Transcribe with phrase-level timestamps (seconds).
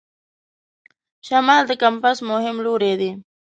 [1.27, 3.11] شمال د کمپاس مهم لوری دی.